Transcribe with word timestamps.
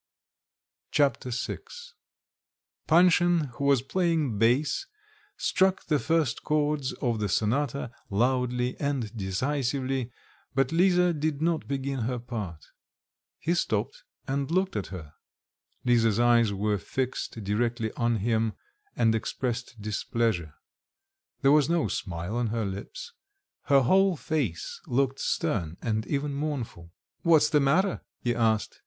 Chapter 0.89 1.29
VI 1.29 1.59
Panshin, 2.87 3.49
who 3.49 3.65
was 3.65 3.83
playing 3.83 4.39
bass, 4.39 4.87
struck 5.37 5.85
the 5.85 5.99
first 5.99 6.41
chords 6.43 6.93
of 6.93 7.19
the 7.19 7.29
sonata 7.29 7.91
loudly 8.09 8.75
and 8.79 9.15
decisively, 9.15 10.11
but 10.55 10.71
Lisa 10.71 11.13
did 11.13 11.39
not 11.43 11.67
begin 11.67 11.99
her 11.99 12.17
part. 12.17 12.65
He 13.37 13.53
stopped 13.53 14.01
and 14.27 14.49
looked 14.49 14.75
at 14.75 14.87
her. 14.87 15.13
Lisa's 15.85 16.19
eyes 16.19 16.51
were 16.51 16.79
fixed 16.79 17.43
directly 17.43 17.91
on 17.93 18.15
him, 18.15 18.53
and 18.95 19.13
expressed 19.13 19.79
displeasure. 19.79 20.55
There 21.43 21.51
was 21.51 21.69
no 21.69 21.87
smile 21.87 22.37
on 22.37 22.47
her 22.47 22.65
lips, 22.65 23.13
her 23.65 23.81
whole 23.81 24.15
face 24.17 24.81
looked 24.87 25.19
stern 25.19 25.77
and 25.79 26.07
even 26.07 26.33
mournful. 26.33 26.91
"What's 27.21 27.49
the 27.49 27.59
matter?" 27.59 28.01
he 28.23 28.33
asked. 28.33 28.79